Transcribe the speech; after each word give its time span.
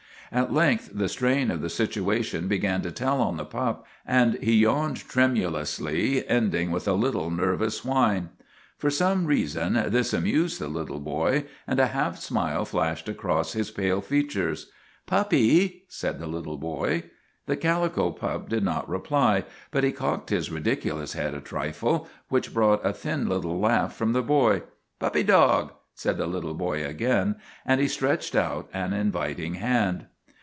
At 0.33 0.53
length 0.53 0.91
the 0.93 1.09
strain 1.09 1.51
of 1.51 1.59
the 1.59 1.67
situation 1.69 2.47
began 2.47 2.81
to 2.83 2.91
tell 2.93 3.21
on 3.21 3.35
the 3.35 3.43
pup, 3.43 3.85
and 4.07 4.35
he 4.35 4.53
yawned 4.59 4.95
tremulously, 5.09 6.25
ending 6.25 6.71
with 6.71 6.87
a 6.87 6.93
little 6.93 7.29
nervous 7.29 7.83
whine. 7.83 8.29
For 8.77 8.89
some 8.89 9.25
reason 9.25 9.73
this 9.91 10.13
amused 10.13 10.61
the 10.61 10.69
little 10.69 11.01
boy, 11.01 11.47
and 11.67 11.81
a 11.81 11.87
half 11.87 12.17
smile 12.17 12.63
flashed 12.63 13.09
across 13.09 13.51
his 13.51 13.71
pale 13.71 13.99
features." 13.99 14.71
Puppy," 15.05 15.83
said 15.89 16.17
the 16.17 16.27
little 16.27 16.57
boy. 16.57 17.03
The 17.45 17.57
calico 17.57 18.11
pup 18.11 18.47
did 18.47 18.63
not 18.63 18.87
reply, 18.87 19.43
but 19.69 19.83
he 19.83 19.91
cocked 19.91 20.29
his 20.29 20.49
ridiculous 20.49 21.11
head 21.11 21.33
a 21.33 21.41
trifle, 21.41 22.07
which 22.29 22.53
brought 22.53 22.85
a 22.85 22.93
thin 22.93 23.27
little 23.27 23.59
laugh 23.59 23.97
from 23.97 24.13
the 24.13 24.23
child." 24.23 24.61
Puppy 25.01 25.23
dog," 25.23 25.73
said 25.93 26.15
the 26.15 26.25
little 26.25 26.53
boy 26.53 26.85
again, 26.85 27.35
and 27.65 27.81
he 27.81 27.87
stretched 27.89 28.33
out 28.33 28.69
an 28.73 28.93
inviting 28.93 29.55
hand. 29.55 30.05